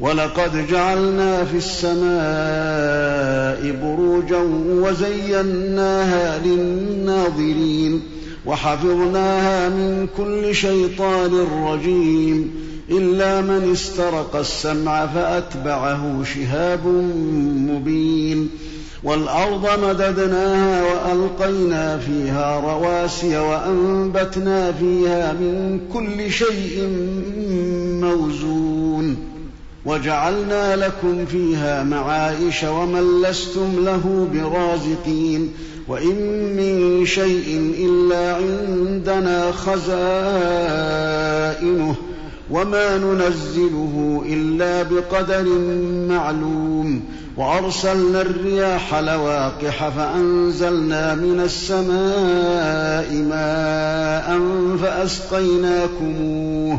ولقد 0.00 0.68
جعلنا 0.70 1.44
في 1.44 1.56
السماء 1.56 2.10
بروجا 3.82 4.38
وزيناها 4.68 6.38
للناظرين 6.44 8.02
وحفظناها 8.46 9.68
من 9.68 10.06
كل 10.16 10.54
شيطان 10.54 11.46
رجيم 11.64 12.50
إلا 12.90 13.40
من 13.40 13.72
استرق 13.72 14.36
السمع 14.36 15.06
فأتبعه 15.06 16.24
شهاب 16.24 16.86
مبين 17.56 18.48
والأرض 19.04 19.66
مددناها 19.84 20.82
وألقينا 20.82 21.98
فيها 21.98 22.60
رواسي 22.60 23.38
وأنبتنا 23.38 24.72
فيها 24.72 25.32
من 25.32 25.80
كل 25.92 26.30
شيء 26.30 26.88
موزون 28.00 29.29
وجعلنا 29.84 30.76
لكم 30.76 31.26
فيها 31.26 31.82
معايش 31.82 32.64
ومن 32.64 33.22
لستم 33.22 33.84
له 33.84 34.28
برازقين 34.34 35.52
وإن 35.88 36.16
من 36.56 37.06
شيء 37.06 37.74
إلا 37.78 38.34
عندنا 38.34 39.52
خزائنه 39.52 39.80
وما 42.50 42.98
ننزله 42.98 44.22
إلا 44.26 44.82
بقدر 44.82 45.44
معلوم 46.08 47.02
وأرسلنا 47.36 48.20
الرياح 48.20 48.94
لواقح 48.94 49.88
فأنزلنا 49.88 51.14
من 51.14 51.40
السماء 51.44 53.12
ماء 53.14 54.40
فأسقيناكموه 54.82 56.78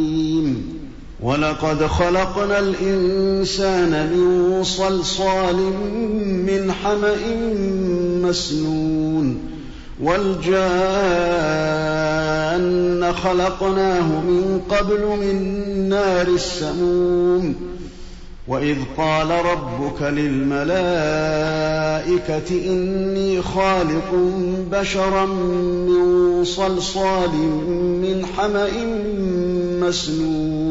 ولقد 1.21 1.85
خلقنا 1.85 2.59
الإنسان 2.59 4.09
من 4.13 4.63
صلصال 4.63 5.55
من 6.45 6.71
حمأ 6.71 7.17
مسنون 8.27 9.37
والجان 10.01 11.11
خلقناه 13.13 14.07
من 14.07 14.61
قبل 14.69 15.05
من 15.21 15.89
نار 15.89 16.27
السموم 16.27 17.55
وإذ 18.47 18.77
قال 18.97 19.29
ربك 19.31 20.01
للملائكة 20.01 20.71
إني 22.51 23.41
خالق 23.41 24.13
بشرا 24.71 25.25
من 25.25 26.43
صلصال 26.43 27.35
من 28.01 28.25
حمأ 28.37 28.69
مسنون 29.87 30.70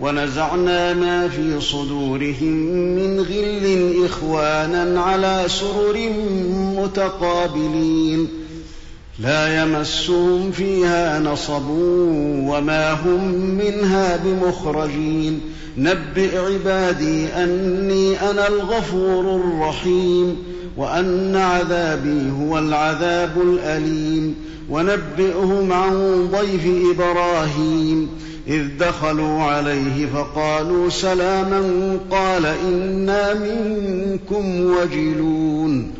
ونزعنا 0.00 0.94
ما 0.94 1.28
في 1.28 1.60
صدورهم 1.60 2.52
من 2.96 3.20
غل 3.20 4.04
إخوانا 4.04 5.00
على 5.00 5.44
سرر 5.48 6.10
متقابلين. 6.76 8.39
لا 9.22 9.62
يمسهم 9.62 10.50
فيها 10.50 11.18
نصب 11.18 11.68
وما 12.48 12.92
هم 12.92 13.34
منها 13.34 14.16
بمخرجين. 14.16 15.40
نبئ 15.78 16.38
عبادي 16.38 17.26
أني 17.26 18.30
أنا 18.30 18.48
الغفور 18.48 19.36
الرحيم 19.36 20.36
وأن 20.76 21.36
عذابي 21.36 22.30
هو 22.40 22.58
العذاب 22.58 23.30
الأليم. 23.42 24.34
ونبئهم 24.70 25.72
عن 25.72 26.26
ضيف 26.32 26.94
إبراهيم. 26.94 28.08
إذ 28.48 28.62
دخلوا 28.80 29.42
عليه 29.42 30.06
فقالوا 30.14 30.88
سلاما 30.88 31.62
قال 32.10 32.46
إنا 32.46 33.34
منكم 33.34 34.60
وجلون. 34.60 35.99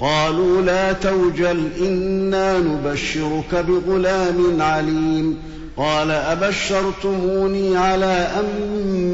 قالوا 0.00 0.62
لا 0.62 0.92
توجل 0.92 1.68
إنا 1.80 2.58
نبشرك 2.58 3.54
بغلام 3.54 4.62
عليم. 4.62 5.38
قال 5.76 6.10
أبشرتموني 6.10 7.76
على 7.76 8.28
أن 8.38 8.46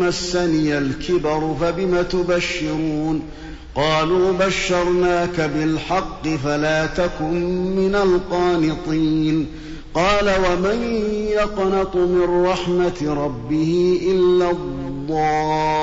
مسني 0.01 0.79
الكبر 0.79 1.57
فبم 1.61 2.03
تبشرون؟ 2.03 3.23
قالوا 3.75 4.33
بشرناك 4.33 5.41
بالحق 5.41 6.29
فلا 6.45 6.87
تكن 6.87 7.67
من 7.77 7.95
القانطين. 7.95 9.47
قال 9.95 10.29
ومن 10.29 10.83
يقنط 11.29 11.97
من 11.97 12.47
رحمة 12.47 13.25
ربه 13.25 14.01
إلا 14.03 14.51
الضالون 14.51 15.83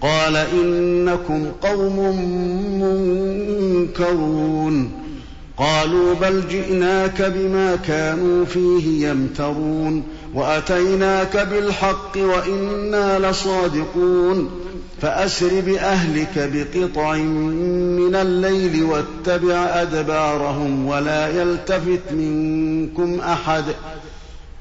قال 0.00 0.36
إنكم 0.36 1.46
قوم 1.62 1.98
منكرون. 3.84 4.90
قالوا 5.56 6.14
بل 6.14 6.42
جئناك 6.50 7.22
بما 7.22 7.76
كانوا 7.76 8.44
فيه 8.44 9.08
يمترون. 9.08 10.02
وأتيناك 10.34 11.36
بالحق 11.36 12.16
وإنا 12.16 13.30
لصادقون. 13.30 14.50
فأسر 15.02 15.60
بأهلك 15.60 16.50
بقطع 16.54 17.14
من 17.14 18.14
الليل 18.14 18.82
واتبع 18.82 19.54
أدبارهم 19.54 20.86
ولا 20.86 21.42
يلتفت 21.42 22.12
منكم 22.12 23.20
أحد. 23.20 23.64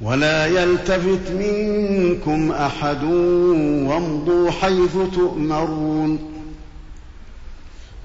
ولا 0.02 0.46
يلتفت 0.46 1.32
منكم 1.40 2.52
أحد 2.52 3.04
وامضوا 3.84 4.52
حيث 4.52 4.98
تؤمرون 5.16 6.20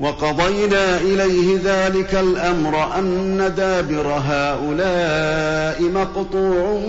وقضينا 0.01 1.01
إليه 1.01 1.59
ذلك 1.65 2.15
الأمر 2.15 2.99
أن 2.99 3.53
دابر 3.57 4.07
هؤلاء 4.07 5.83
مقطوع 5.83 6.81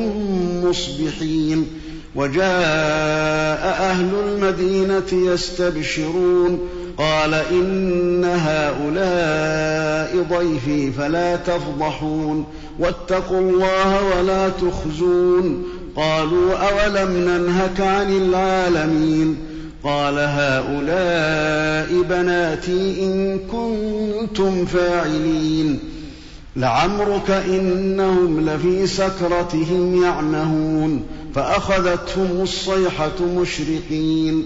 مصبحين 0.63 1.67
وجاء 2.15 3.63
أهل 3.89 4.09
المدينة 4.27 5.31
يستبشرون 5.33 6.59
قال 6.97 7.33
إن 7.33 8.25
هؤلاء 8.25 10.25
ضيفي 10.29 10.91
فلا 10.91 11.35
تفضحون 11.35 12.45
واتقوا 12.79 13.39
الله 13.39 14.17
ولا 14.17 14.49
تخزون 14.49 15.63
قالوا 15.95 16.53
أولم 16.53 17.11
ننهك 17.11 17.81
عن 17.81 18.17
العالمين 18.17 19.37
قال 19.83 20.15
هؤلاء 20.17 22.01
بناتي 22.01 23.03
إن 23.03 23.39
كنتم 23.51 24.65
فاعلين 24.65 25.79
لعمرك 26.55 27.31
إنهم 27.31 28.49
لفي 28.49 28.87
سكرتهم 28.87 30.03
يعمهون 30.03 31.03
فأخذتهم 31.35 32.41
الصيحة 32.41 33.25
مشرقين 33.37 34.45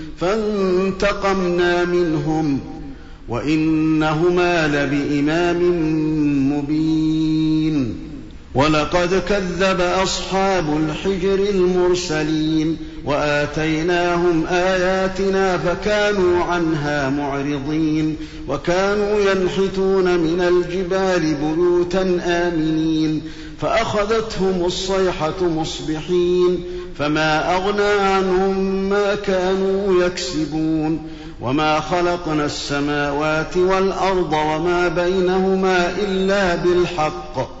فانتقمنا 0.21 1.85
منهم 1.85 2.59
وإنهما 3.29 4.67
لبإمام 4.67 5.59
مبين. 6.53 7.95
ولقد 8.55 9.21
كذب 9.29 9.81
أصحاب 9.81 10.77
الحجر 10.77 11.49
المرسلين. 11.49 12.77
وآتيناهم 13.05 14.45
آياتنا 14.47 15.57
فكانوا 15.57 16.43
عنها 16.43 17.09
معرضين 17.09 18.17
وكانوا 18.47 19.19
ينحتون 19.19 20.19
من 20.19 20.41
الجبال 20.41 21.35
بيوتا 21.35 22.21
آمنين 22.25 23.21
فأخذتهم 23.61 24.65
الصيحة 24.65 25.43
مصبحين 25.43 26.63
فما 26.99 27.55
أغنى 27.55 28.01
عنهم 28.01 28.89
ما 28.89 29.15
كانوا 29.15 30.03
يكسبون 30.05 31.01
وما 31.41 31.79
خلقنا 31.79 32.45
السماوات 32.45 33.57
والأرض 33.57 34.33
وما 34.33 34.87
بينهما 34.87 35.93
إلا 35.99 36.55
بالحق 36.55 37.60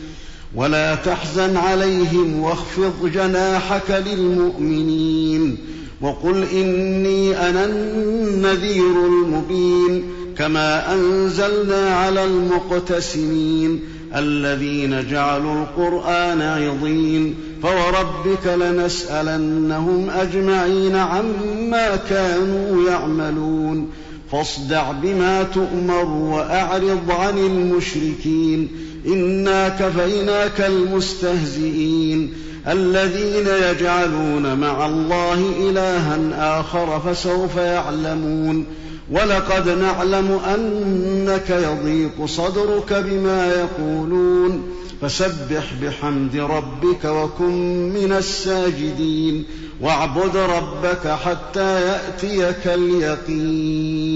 ولا 0.55 0.95
تحزن 0.95 1.57
عليهم 1.57 2.39
واخفض 2.39 3.11
جناحك 3.13 4.03
للمؤمنين 4.05 5.57
وقل 6.01 6.43
إني 6.53 7.49
أنا 7.49 7.65
النذير 7.65 9.05
المبين 9.05 10.03
كما 10.37 10.93
أنزلنا 10.93 11.95
على 11.95 12.23
المقتسمين 12.23 13.79
الذين 14.15 15.07
جعلوا 15.07 15.61
القرآن 15.61 16.41
عضين 16.41 17.35
فوربك 17.63 18.47
لنسألنهم 18.47 20.09
أجمعين 20.09 20.95
عما 20.95 21.95
كانوا 21.95 22.89
يعملون 22.89 23.89
فاصدع 24.31 24.91
بما 24.91 25.43
تؤمر 25.43 26.05
وأعرض 26.05 27.11
عن 27.11 27.37
المشركين. 27.37 28.67
إنا 29.07 29.69
كفيناك 29.69 30.61
المستهزئين. 30.61 32.33
الذين 32.67 33.47
يجعلون 33.69 34.57
مع 34.57 34.85
الله 34.85 35.53
إلها 35.59 36.19
آخر 36.59 36.99
فسوف 36.99 37.55
يعلمون. 37.55 38.65
ولقد 39.11 39.69
نعلم 39.69 40.39
أنك 40.55 41.49
يضيق 41.49 42.25
صدرك 42.25 42.93
بما 42.93 43.47
يقولون. 43.47 44.63
فسبح 45.01 45.63
بحمد 45.81 46.35
ربك 46.35 47.05
وكن 47.05 47.89
من 47.89 48.11
الساجدين. 48.11 49.43
واعبد 49.81 50.37
ربك 50.37 51.07
حتى 51.07 51.81
يأتيك 51.81 52.67
اليقين. 52.67 54.10